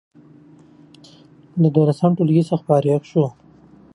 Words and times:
او 1.53 1.57
له 1.61 1.69
دولسم 1.75 2.11
ټولګي 2.17 2.43
څخه 2.49 2.63
فارغ 2.67 3.01
شوی 3.09 3.21
و، 3.31 3.33